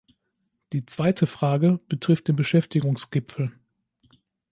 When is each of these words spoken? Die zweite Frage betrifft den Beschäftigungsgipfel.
Die 0.73 0.83
zweite 0.87 1.27
Frage 1.27 1.79
betrifft 1.87 2.27
den 2.27 2.35
Beschäftigungsgipfel. 2.35 3.51